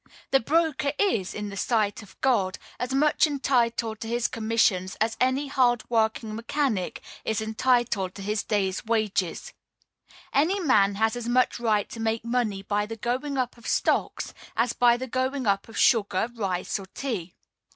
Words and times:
The 0.31 0.39
broker 0.39 0.93
is, 0.97 1.35
in 1.35 1.49
the 1.49 1.55
sight 1.55 2.01
of 2.01 2.19
God, 2.21 2.57
as 2.79 2.91
much 2.91 3.27
entitled 3.27 3.99
to 3.99 4.07
his 4.07 4.27
commissions 4.27 4.95
as 4.95 5.15
any 5.21 5.45
hard 5.47 5.83
working 5.91 6.33
mechanic 6.35 7.03
is 7.23 7.39
entitled 7.39 8.15
to 8.15 8.23
his 8.23 8.41
day's 8.41 8.83
wages. 8.83 9.53
Any 10.33 10.59
man 10.59 10.95
has 10.95 11.15
as 11.15 11.29
much 11.29 11.59
right 11.59 11.87
to 11.91 11.99
make 11.99 12.25
money 12.25 12.63
by 12.63 12.87
the 12.87 12.97
going 12.97 13.37
up 13.37 13.59
of 13.59 13.67
stocks 13.67 14.33
as 14.57 14.73
by 14.73 14.97
the 14.97 15.05
going 15.05 15.45
up 15.45 15.69
of 15.69 15.77
sugar, 15.77 16.27
rice, 16.35 16.79
or 16.79 16.87
tea. 16.87 17.35